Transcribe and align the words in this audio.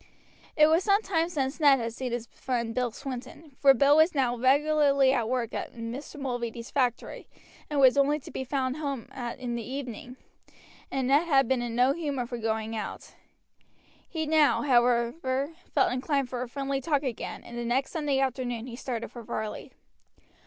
It 0.57 0.65
was 0.65 0.83
some 0.83 1.03
time 1.03 1.29
since 1.29 1.59
Ned 1.59 1.77
had 1.79 1.93
seen 1.93 2.11
his 2.11 2.25
friend 2.25 2.73
Bill 2.73 2.89
Swinton, 2.89 3.51
for 3.59 3.71
Bill 3.75 3.95
was 3.97 4.15
now 4.15 4.35
regularly 4.35 5.13
at 5.13 5.29
work 5.29 5.53
in 5.53 5.91
Mr. 5.91 6.19
Mulready's 6.19 6.71
factory 6.71 7.27
and 7.69 7.79
was 7.79 7.99
only 7.99 8.19
to 8.21 8.31
be 8.31 8.43
found 8.43 8.77
at 8.77 8.79
home 8.81 9.07
in 9.37 9.53
the 9.53 9.61
evening, 9.63 10.17
and 10.89 11.07
Ned 11.07 11.27
had 11.27 11.47
been 11.47 11.61
in 11.61 11.75
no 11.75 11.93
humor 11.93 12.25
for 12.25 12.39
going 12.39 12.75
out. 12.75 13.13
He 14.09 14.25
now, 14.25 14.63
however, 14.63 15.53
felt 15.71 15.93
inclined 15.93 16.29
for 16.29 16.41
a 16.41 16.49
friendly 16.49 16.81
talk 16.81 17.03
again, 17.03 17.43
and 17.43 17.55
the 17.55 17.63
next 17.63 17.91
Sunday 17.91 18.17
afternoon 18.19 18.65
he 18.65 18.75
started 18.75 19.09
for 19.11 19.21
Varley. 19.21 19.71